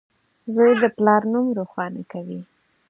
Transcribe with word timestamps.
•زوی 0.53 0.71
د 0.81 0.83
پلار 0.97 1.21
نوم 1.31 1.47
روښانه 1.59 2.01
کوي. 2.11 2.41